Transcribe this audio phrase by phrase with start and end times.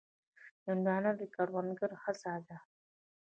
[0.65, 2.57] هندوانه د کروندګرو هڅه ده.